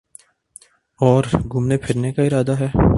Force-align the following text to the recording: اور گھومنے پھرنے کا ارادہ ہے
اور 0.99 1.23
گھومنے 1.49 1.77
پھرنے 1.77 2.11
کا 2.13 2.23
ارادہ 2.23 2.59
ہے 2.59 2.67